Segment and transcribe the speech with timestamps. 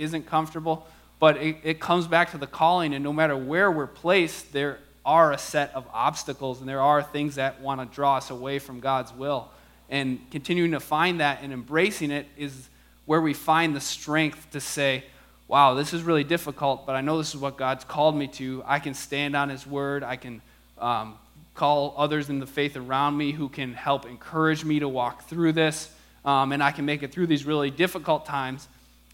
[0.00, 0.86] isn't comfortable.
[1.18, 4.78] But it, it comes back to the calling, and no matter where we're placed, there
[5.04, 8.58] are a set of obstacles and there are things that want to draw us away
[8.58, 9.48] from God's will.
[9.88, 12.68] And continuing to find that and embracing it is
[13.06, 15.04] where we find the strength to say,
[15.48, 18.62] wow, this is really difficult, but I know this is what God's called me to.
[18.66, 20.04] I can stand on His word.
[20.04, 20.42] I can
[20.78, 21.18] um,
[21.54, 25.52] call others in the faith around me who can help encourage me to walk through
[25.54, 25.90] this,
[26.24, 28.68] um, and I can make it through these really difficult times.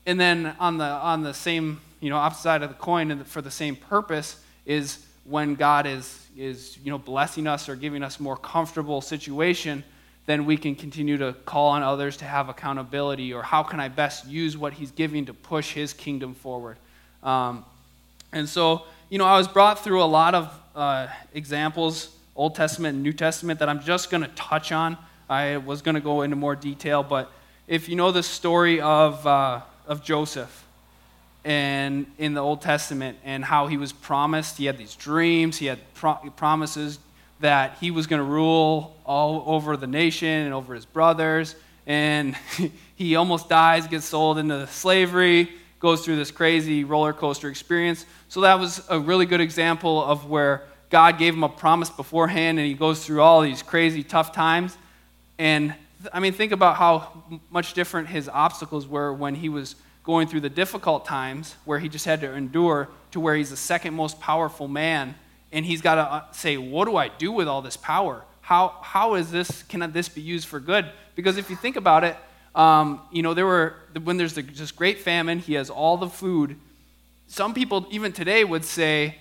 [0.06, 3.26] And then on the on the same you know opposite side of the coin, and
[3.26, 8.02] for the same purpose, is when God is is you know blessing us or giving
[8.02, 9.84] us more comfortable situation
[10.26, 13.88] then we can continue to call on others to have accountability or how can I
[13.88, 16.76] best use what he's giving to push his kingdom forward.
[17.22, 17.64] Um,
[18.32, 22.94] and so, you know, I was brought through a lot of uh, examples, Old Testament
[22.94, 24.98] and New Testament, that I'm just going to touch on.
[25.30, 27.30] I was going to go into more detail, but
[27.68, 30.64] if you know the story of, uh, of Joseph,
[31.44, 35.66] and in the Old Testament, and how he was promised, he had these dreams, he
[35.66, 36.98] had pro- promises
[37.40, 41.54] that he was going to rule all over the nation and over his brothers.
[41.86, 42.34] And
[42.96, 48.06] he almost dies, gets sold into slavery, goes through this crazy roller coaster experience.
[48.28, 52.58] So that was a really good example of where God gave him a promise beforehand
[52.58, 54.76] and he goes through all these crazy tough times.
[55.38, 55.74] And
[56.12, 60.40] I mean, think about how much different his obstacles were when he was going through
[60.40, 64.20] the difficult times where he just had to endure to where he's the second most
[64.20, 65.14] powerful man
[65.52, 68.24] and he's got to uh, say, What do I do with all this power?
[68.40, 70.90] How, how is this, can this be used for good?
[71.14, 72.16] Because if you think about it,
[72.54, 76.56] um, you know, there were, when there's this great famine, he has all the food.
[77.26, 79.16] Some people, even today, would say,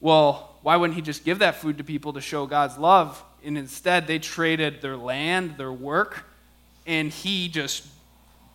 [0.00, 3.22] well, why wouldn't he just give that food to people to show God's love?
[3.44, 6.24] And instead, they traded their land, their work,
[6.90, 7.86] and he just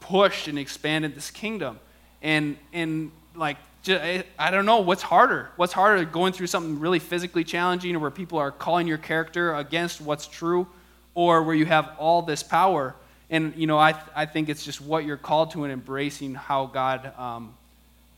[0.02, 1.80] pushed and expanded this kingdom.
[2.22, 3.55] And, and like,
[3.88, 5.52] I don't know what's harder.
[5.55, 9.53] What's harder, going through something really physically challenging, or where people are calling your character
[9.53, 10.67] against what's true,
[11.14, 12.93] or where you have all this power.
[13.30, 16.65] And you know, I I think it's just what you're called to and embracing how
[16.65, 17.54] God um,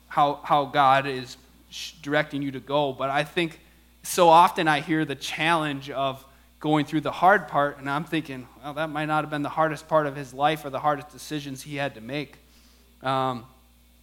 [0.07, 1.37] how how God is
[2.01, 2.93] directing you to go.
[2.93, 3.59] But I think
[4.03, 6.25] so often I hear the challenge of
[6.59, 9.49] going through the hard part, and I'm thinking, well, that might not have been the
[9.49, 12.37] hardest part of his life or the hardest decisions he had to make.
[13.03, 13.45] Um,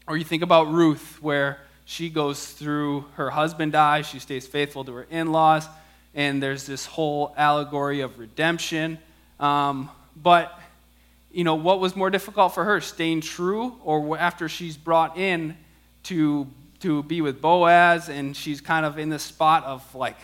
[0.06, 4.84] or you think about Ruth, where she goes through her husband dies, she stays faithful
[4.84, 5.66] to her in laws,
[6.14, 8.98] and there's this whole allegory of redemption.
[9.40, 10.56] Um, but,
[11.32, 15.56] you know, what was more difficult for her, staying true, or after she's brought in
[16.04, 16.46] to,
[16.80, 20.16] to be with Boaz, and she's kind of in the spot of like,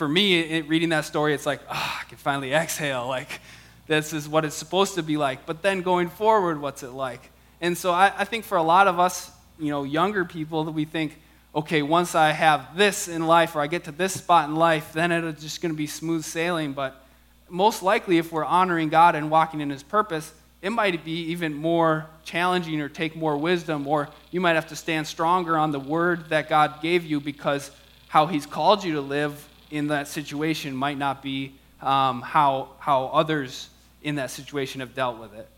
[0.00, 3.06] for me, it, reading that story, it's like, oh, I can finally exhale.
[3.06, 3.38] Like,
[3.86, 5.44] this is what it's supposed to be like.
[5.44, 7.20] But then going forward, what's it like?
[7.60, 10.70] And so I, I think for a lot of us, you know, younger people, that
[10.70, 11.20] we think,
[11.54, 14.94] okay, once I have this in life or I get to this spot in life,
[14.94, 16.72] then it's just going to be smooth sailing.
[16.72, 17.04] But
[17.50, 20.32] most likely, if we're honoring God and walking in His purpose,
[20.62, 24.76] it might be even more challenging or take more wisdom, or you might have to
[24.76, 27.70] stand stronger on the word that God gave you because
[28.08, 33.06] how He's called you to live in that situation might not be um, how, how
[33.06, 33.68] others
[34.02, 35.48] in that situation have dealt with it.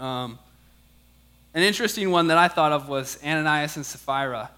[0.00, 0.38] Um,
[1.54, 4.50] an interesting one that I thought of was Ananias and Sapphira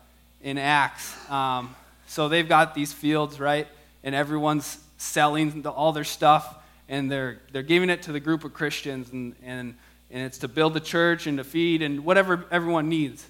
[0.42, 1.14] in Acts.
[1.30, 1.74] Um,
[2.06, 3.66] so they've got these fields, right?
[4.02, 6.56] And everyone's selling the, all their stuff,
[6.88, 9.74] and they're, they're giving it to the group of Christians, and, and,
[10.10, 13.26] and it's to build the church and to feed and whatever everyone needs.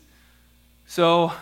[0.87, 1.32] So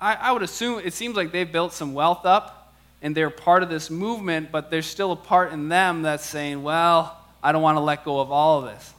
[0.00, 2.63] I, I would assume it seems like they've built some wealth up,
[3.04, 6.62] and they're part of this movement, but there's still a part in them that's saying,
[6.62, 8.94] well, I don't want to let go of all of this.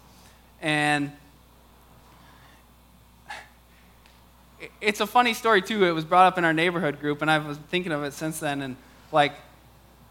[0.62, 1.12] And
[4.80, 5.86] it's a funny story too.
[5.86, 8.40] It was brought up in our neighborhood group, and I was thinking of it since
[8.40, 8.62] then.
[8.62, 8.76] And
[9.12, 9.34] like,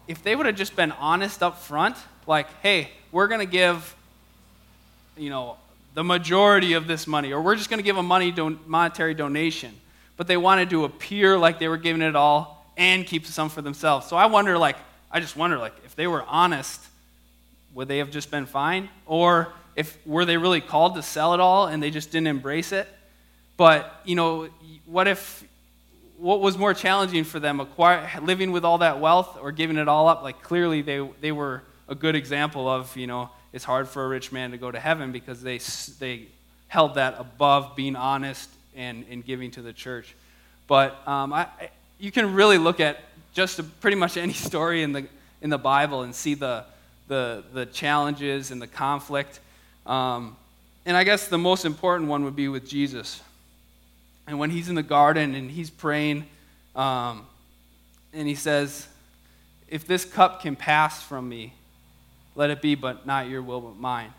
[0.09, 1.95] if they would have just been honest up front,
[2.27, 3.95] like, hey, we're going to give,
[5.15, 5.55] you know,
[5.93, 9.13] the majority of this money, or we're just going to give a money don- monetary
[9.13, 9.73] donation,
[10.17, 13.61] but they wanted to appear like they were giving it all and keep some for
[13.61, 14.07] themselves.
[14.07, 14.77] So I wonder, like,
[15.11, 16.81] I just wonder, like, if they were honest,
[17.73, 21.39] would they have just been fine, or if were they really called to sell it
[21.39, 22.87] all and they just didn't embrace it?
[23.57, 24.49] But, you know,
[24.85, 25.43] what if,
[26.17, 29.87] what was more challenging for them, acquire, living with all that wealth or giving it
[29.87, 30.23] all up?
[30.23, 34.07] Like, clearly they, they were a good example of, you know, it's hard for a
[34.07, 35.59] rich man to go to heaven because they,
[35.99, 36.27] they
[36.67, 40.13] held that above being honest and, and giving to the church.
[40.67, 41.47] But um, I,
[41.99, 42.99] you can really look at
[43.33, 45.07] just pretty much any story in the,
[45.41, 46.65] in the Bible and see the,
[47.07, 49.39] the, the challenges and the conflict.
[49.85, 50.35] Um,
[50.85, 53.21] and I guess the most important one would be with Jesus.
[54.27, 56.25] And when he's in the garden and he's praying,
[56.75, 57.25] um,
[58.13, 58.87] and he says,
[59.67, 61.53] If this cup can pass from me,
[62.35, 64.11] let it be, but not your will, but mine.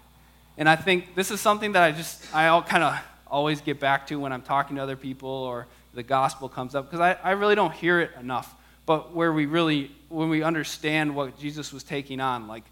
[0.59, 3.81] And I think this is something that I just, I all kind of always get
[3.81, 7.17] back to when I'm talking to other people or the gospel comes up, because I,
[7.25, 8.55] I really don't hear it enough.
[8.87, 12.63] But where we really, when we understand what Jesus was taking on, like,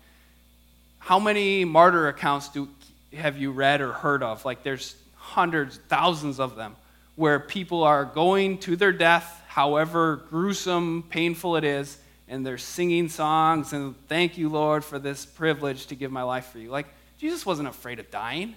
[1.01, 2.69] how many martyr accounts do,
[3.13, 4.45] have you read or heard of?
[4.45, 6.77] Like, there's hundreds, thousands of them,
[7.17, 11.99] where people are going to their death, however gruesome, painful it is,
[12.29, 16.47] and they're singing songs and thank you, Lord, for this privilege to give my life
[16.47, 16.71] for you.
[16.71, 16.87] Like,
[17.19, 18.55] Jesus wasn't afraid of dying.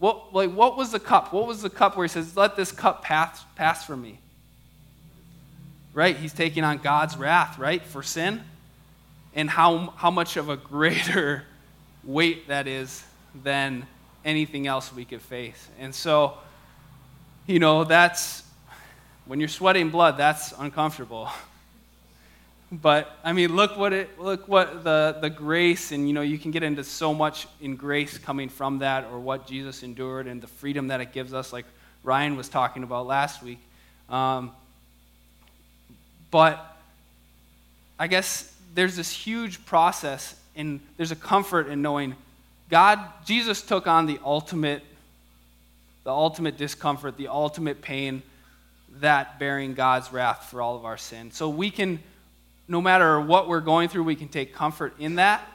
[0.00, 1.32] What, like, what was the cup?
[1.32, 4.18] What was the cup where he says, Let this cup pass, pass from me?
[5.92, 6.16] Right?
[6.16, 8.42] He's taking on God's wrath, right, for sin.
[9.34, 11.44] And how, how much of a greater
[12.04, 13.04] weight that is
[13.44, 13.86] than
[14.24, 15.68] anything else we could face.
[15.78, 16.38] And so,
[17.46, 18.42] you know, that's
[19.26, 21.28] when you're sweating blood, that's uncomfortable.
[22.72, 26.38] But I mean, look what it look what the the grace and you know you
[26.38, 30.40] can get into so much in grace coming from that or what Jesus endured and
[30.40, 31.66] the freedom that it gives us, like
[32.04, 33.58] Ryan was talking about last week.
[34.08, 34.52] Um,
[36.30, 36.76] but
[37.98, 42.14] I guess there's this huge process and there's a comfort in knowing
[42.70, 44.82] God, Jesus took on the ultimate,
[46.04, 48.22] the ultimate discomfort, the ultimate pain,
[49.00, 51.32] that bearing God's wrath for all of our sin.
[51.32, 51.98] So we can
[52.70, 55.46] no matter what we're going through, we can take comfort in that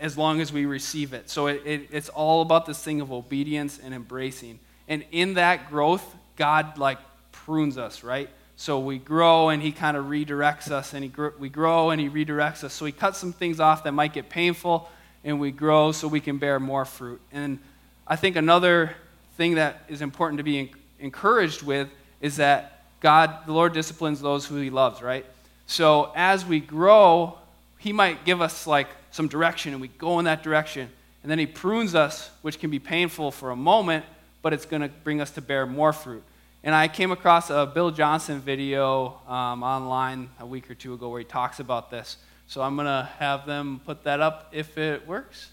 [0.00, 1.28] as long as we receive it.
[1.28, 4.60] So it, it, it's all about this thing of obedience and embracing.
[4.86, 6.98] And in that growth, God like
[7.32, 8.30] prunes us, right?
[8.56, 12.00] So we grow and he kind of redirects us, and he gr- we grow and
[12.00, 12.72] he redirects us.
[12.72, 14.88] So he cuts some things off that might get painful,
[15.24, 17.20] and we grow so we can bear more fruit.
[17.32, 17.58] And
[18.06, 18.94] I think another
[19.36, 20.70] thing that is important to be
[21.00, 21.88] encouraged with
[22.20, 25.26] is that God, the Lord disciplines those who he loves, right?
[25.66, 27.38] So as we grow,
[27.78, 30.90] he might give us like some direction and we go in that direction.
[31.22, 34.04] And then he prunes us, which can be painful for a moment,
[34.42, 36.22] but it's going to bring us to bear more fruit.
[36.62, 41.08] And I came across a Bill Johnson video um, online a week or two ago
[41.08, 42.16] where he talks about this.
[42.46, 45.50] So I'm going to have them put that up if it works.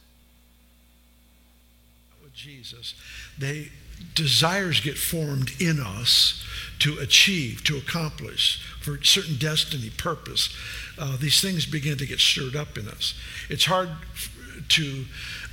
[2.22, 2.96] With Jesus,
[3.38, 3.70] they
[4.16, 6.46] desires get formed in us
[6.80, 10.56] to achieve, to accomplish, for certain destiny, purpose.
[10.98, 13.14] Uh, these things begin to get stirred up in us.
[13.50, 13.90] It's hard
[14.70, 15.06] to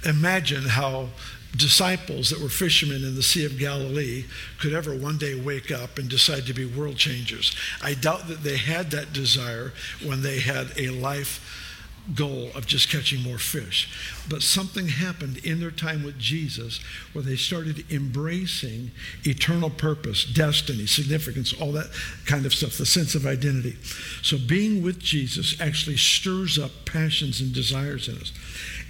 [0.04, 1.08] imagine how
[1.56, 4.24] disciples that were fishermen in the Sea of Galilee
[4.58, 7.56] could ever one day wake up and decide to be world changers.
[7.82, 9.72] I doubt that they had that desire
[10.04, 11.67] when they had a life
[12.14, 13.88] goal of just catching more fish.
[14.28, 16.80] But something happened in their time with Jesus
[17.12, 18.90] where they started embracing
[19.24, 21.90] eternal purpose, destiny, significance, all that
[22.26, 23.76] kind of stuff, the sense of identity.
[24.22, 28.32] So being with Jesus actually stirs up passions and desires in us.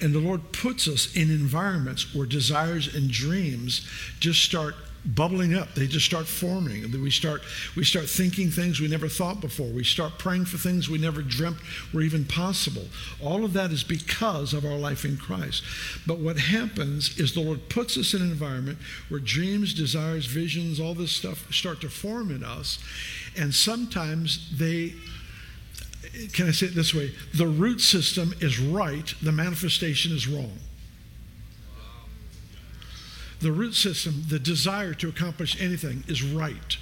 [0.01, 3.87] And the Lord puts us in environments where desires and dreams
[4.21, 4.75] just start
[5.05, 5.75] bubbling up.
[5.75, 6.91] They just start forming.
[7.01, 7.43] We start,
[7.77, 9.67] we start thinking things we never thought before.
[9.67, 11.59] We start praying for things we never dreamt
[11.93, 12.85] were even possible.
[13.23, 15.63] All of that is because of our life in Christ.
[16.07, 18.79] But what happens is the Lord puts us in an environment
[19.09, 22.79] where dreams, desires, visions, all this stuff start to form in us.
[23.37, 24.95] And sometimes they
[26.33, 27.13] can I say it this way?
[27.35, 30.59] The root system is right, the manifestation is wrong
[33.41, 36.77] the root system, the desire to accomplish anything, is right.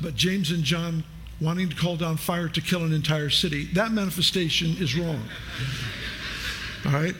[0.00, 1.04] But James and John
[1.40, 5.22] wanting to call down fire to kill an entire city, that manifestation is wrong.
[6.86, 7.14] All right?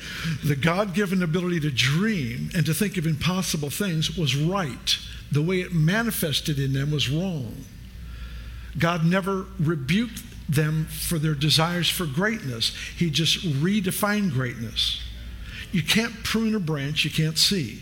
[0.45, 4.99] The God given ability to dream and to think of impossible things was right.
[5.31, 7.65] The way it manifested in them was wrong.
[8.79, 15.01] God never rebuked them for their desires for greatness, He just redefined greatness.
[15.71, 17.81] You can't prune a branch you can't see.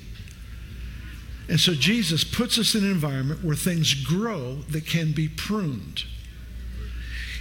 [1.50, 6.04] And so Jesus puts us in an environment where things grow that can be pruned.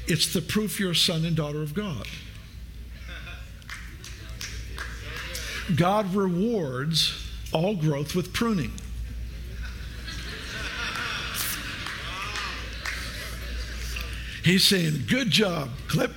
[0.07, 2.07] It's the proof you're a son and daughter of God.
[5.75, 7.23] God rewards
[7.53, 8.71] all growth with pruning.
[14.43, 16.15] He's saying, "Good job, clip."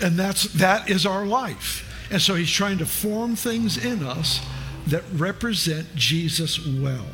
[0.00, 1.82] and that's that is our life.
[2.10, 4.40] And so he's trying to form things in us
[4.86, 7.06] that represent Jesus well.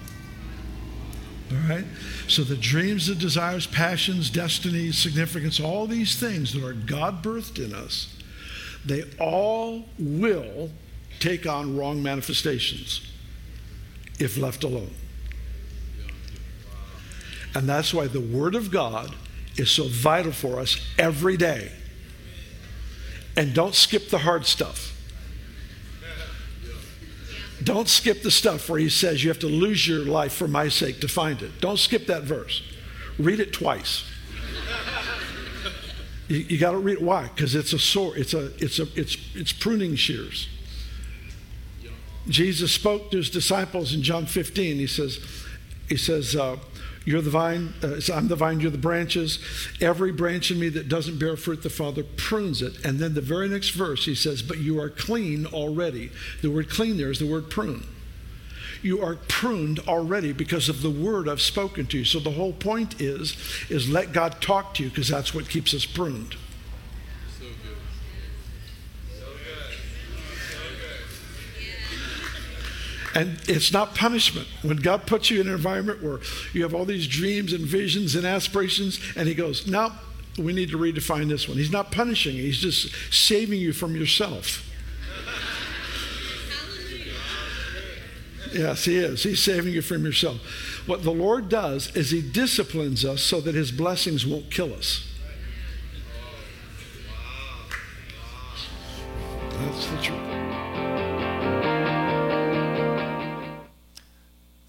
[1.51, 1.85] All right?
[2.29, 7.63] So the dreams, the desires, passions, destinies, significance, all these things that are God birthed
[7.63, 8.15] in us,
[8.85, 10.71] they all will
[11.21, 13.07] take on wrong manifestations
[14.19, 14.95] if left alone.
[17.55, 19.15] And that's why the Word of God
[19.57, 21.71] is so vital for us every day.
[23.37, 24.92] And don't skip the hard stuff.
[27.63, 30.69] Don't skip the stuff where he says you have to lose your life for my
[30.69, 31.61] sake to find it.
[31.61, 32.63] Don't skip that verse.
[33.19, 34.05] Read it twice.
[36.29, 37.03] You, you got to read it.
[37.03, 37.25] Why?
[37.25, 38.19] Because it's a sword.
[38.19, 40.49] It's a it's a it's it's pruning shears.
[42.29, 44.77] Jesus spoke to his disciples in John 15.
[44.77, 45.19] He says,
[45.89, 46.57] he says, uh,
[47.05, 49.39] you're the vine, uh, I'm the vine, you're the branches.
[49.81, 52.85] Every branch in me that doesn't bear fruit, the Father prunes it.
[52.85, 56.11] And then the very next verse, he says, But you are clean already.
[56.43, 57.87] The word clean there is the word prune.
[58.83, 62.05] You are pruned already because of the word I've spoken to you.
[62.05, 63.37] So the whole point is,
[63.69, 66.37] is let God talk to you because that's what keeps us pruned.
[73.15, 74.49] And it's not punishment.
[74.63, 76.21] When God puts you in an environment where
[76.53, 79.93] you have all these dreams and visions and aspirations, and He goes, Now
[80.39, 81.59] we need to redefine this one.
[81.59, 84.69] He's not punishing He's just saving you from yourself.
[88.53, 89.23] Yes, He is.
[89.23, 90.39] He's saving you from yourself.
[90.87, 95.12] What the Lord does is He disciplines us so that His blessings won't kill us.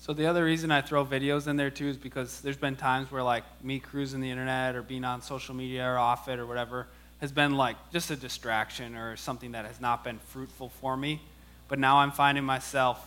[0.03, 3.09] So the other reason I throw videos in there too is because there's been times
[3.09, 6.45] where like me cruising the internet or being on social media or off it or
[6.45, 6.87] whatever
[7.21, 11.21] has been like just a distraction or something that has not been fruitful for me.
[11.69, 13.01] But now I'm finding myself,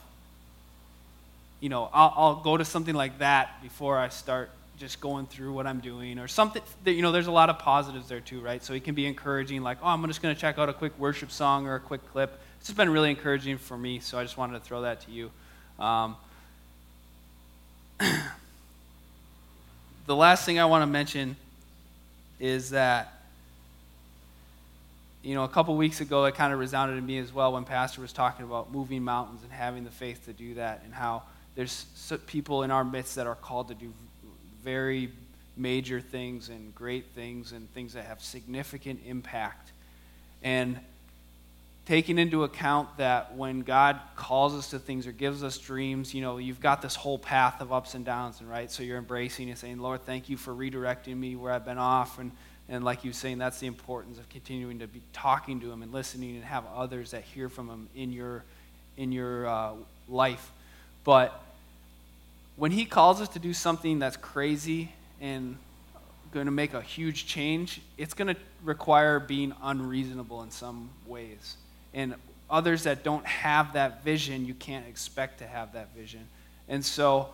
[1.61, 4.49] you know, I'll, I'll go to something like that before I start
[4.79, 7.59] just going through what I'm doing or something that, you know, there's a lot of
[7.59, 8.65] positives there too, right?
[8.65, 10.99] So it can be encouraging, like, oh, I'm just going to check out a quick
[10.99, 12.41] worship song or a quick clip.
[12.57, 15.11] It's just been really encouraging for me, so I just wanted to throw that to
[15.11, 15.31] you.
[15.79, 16.17] Um,
[17.99, 18.23] the
[20.17, 21.37] last thing I want to mention
[22.39, 23.13] is that,
[25.23, 27.65] you know, a couple weeks ago, it kind of resounded in me as well when
[27.65, 31.23] Pastor was talking about moving mountains and having the faith to do that, and how
[31.55, 31.87] there's
[32.27, 33.93] people in our midst that are called to do
[34.63, 35.11] very
[35.57, 39.73] major things and great things and things that have significant impact.
[40.43, 40.79] And
[41.87, 46.21] taking into account that when God calls us to things or gives us dreams, you
[46.21, 48.71] know, you've got this whole path of ups and downs, and right?
[48.71, 52.19] So you're embracing and saying, Lord, thank you for redirecting me where I've been off.
[52.19, 52.33] And,
[52.69, 55.83] and like you were saying, that's the importance of continuing to be talking to Him
[55.85, 58.43] and listening and have others that hear from Him in your,
[58.97, 59.73] in your uh,
[60.09, 60.51] life.
[61.05, 61.41] But
[62.57, 65.57] when He calls us to do something that's crazy and
[66.33, 71.57] going to make a huge change, it's going to require being unreasonable in some ways
[71.97, 72.15] and
[72.49, 76.29] others that don't have that vision, you can't expect to have that vision.
[76.69, 77.31] And so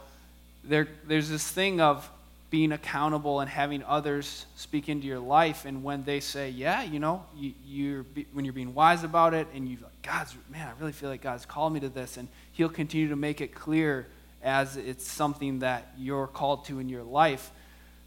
[0.64, 2.08] there, there's this thing of
[2.48, 5.64] being accountable and having others speak into your life.
[5.64, 9.48] And when they say, yeah, you know, you, are when you're being wise about it
[9.54, 12.16] and you like, God's, man, I really feel like God's called me to this.
[12.16, 14.06] And He'll continue to make it clear
[14.42, 17.50] as it's something that you're called to in your life.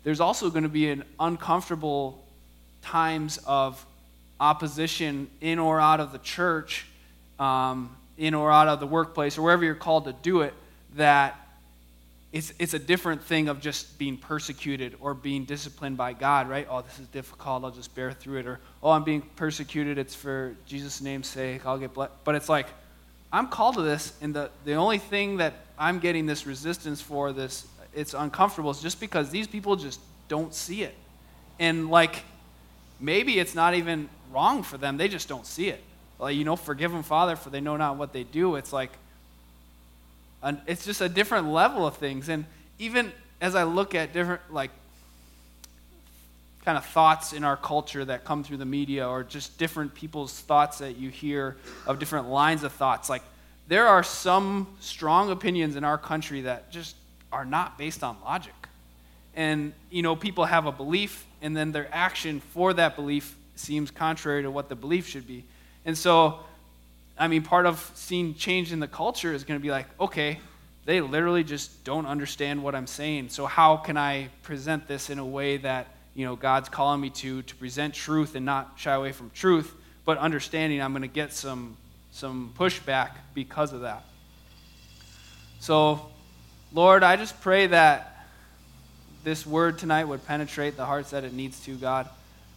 [0.03, 2.23] There's also going to be an uncomfortable
[2.81, 3.83] times of
[4.39, 6.85] opposition in or out of the church,
[7.39, 10.53] um, in or out of the workplace, or wherever you're called to do it,
[10.95, 11.39] that
[12.31, 16.67] it's, it's a different thing of just being persecuted or being disciplined by God, right?
[16.69, 17.63] Oh, this is difficult.
[17.63, 18.47] I'll just bear through it.
[18.47, 19.97] Or, oh, I'm being persecuted.
[19.97, 21.65] It's for Jesus' name's sake.
[21.65, 22.11] I'll get blessed.
[22.25, 22.67] But it's like,
[23.31, 27.33] I'm called to this, and the, the only thing that I'm getting this resistance for,
[27.33, 30.95] this, it's uncomfortable, is just because these people just don't see it.
[31.59, 32.23] And like,
[32.99, 34.97] maybe it's not even wrong for them.
[34.97, 35.81] They just don't see it.
[36.19, 38.55] Like, you know, forgive them, Father, for they know not what they do.
[38.55, 38.91] It's like,
[40.41, 42.29] an, it's just a different level of things.
[42.29, 42.45] And
[42.79, 44.71] even as I look at different, like,
[46.63, 50.39] kind of thoughts in our culture that come through the media or just different people's
[50.39, 53.23] thoughts that you hear of different lines of thoughts, like,
[53.67, 56.95] there are some strong opinions in our country that just
[57.31, 58.53] are not based on logic.
[59.35, 63.91] And, you know, people have a belief, and then their action for that belief seems
[63.91, 65.43] contrary to what the belief should be.
[65.85, 66.39] And so,
[67.17, 70.39] I mean, part of seeing change in the culture is going to be like, okay,
[70.85, 73.29] they literally just don't understand what I'm saying.
[73.29, 77.09] So how can I present this in a way that, you know, God's calling me
[77.11, 79.73] to to present truth and not shy away from truth,
[80.05, 81.77] but understanding I'm going to get some
[82.11, 84.03] some pushback because of that.
[85.59, 86.07] So,
[86.71, 88.27] Lord, I just pray that
[89.23, 92.07] this word tonight would penetrate the hearts that it needs to, God.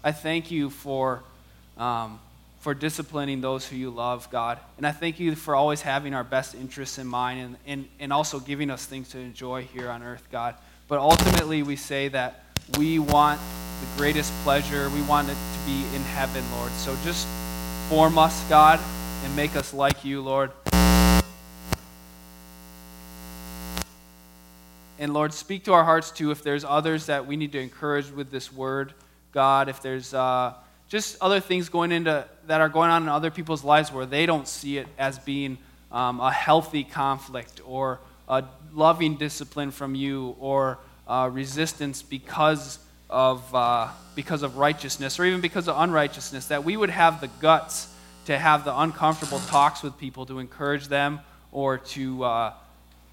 [0.08, 1.22] I thank you for
[1.76, 2.18] um,
[2.60, 4.58] for disciplining those who you love, God.
[4.78, 8.10] And I thank you for always having our best interests in mind and, and, and
[8.10, 10.54] also giving us things to enjoy here on earth, God.
[10.88, 12.42] But ultimately, we say that
[12.78, 13.38] we want
[13.82, 14.88] the greatest pleasure.
[14.88, 16.72] We want it to be in heaven, Lord.
[16.72, 17.28] So just
[17.90, 18.80] form us, God,
[19.24, 20.52] and make us like you, Lord.
[24.98, 28.10] And Lord, speak to our hearts too if there's others that we need to encourage
[28.10, 28.94] with this word,
[29.32, 29.68] God.
[29.68, 30.54] If there's uh,
[30.88, 34.26] just other things going into that are going on in other people's lives where they
[34.26, 35.58] don't see it as being
[35.92, 42.78] um, a healthy conflict or a loving discipline from you or uh, resistance because
[43.10, 47.28] of uh, because of righteousness or even because of unrighteousness, that we would have the
[47.40, 47.94] guts
[48.26, 51.20] to have the uncomfortable talks with people to encourage them
[51.52, 52.52] or to uh,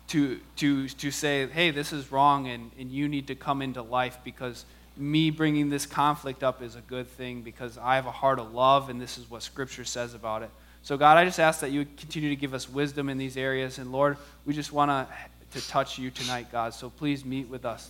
[0.08, 3.82] to, to, to say, hey, this is wrong and, and you need to come into
[3.82, 4.66] life because
[4.98, 8.54] me bringing this conflict up is a good thing because I have a heart of
[8.54, 10.50] love and this is what Scripture says about it.
[10.84, 13.38] So, God, I just ask that you would continue to give us wisdom in these
[13.38, 13.80] areas.
[13.80, 16.74] And, Lord, we just want to touch you tonight, God.
[16.74, 17.90] So please meet with us.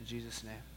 [0.00, 0.75] In Jesus' name.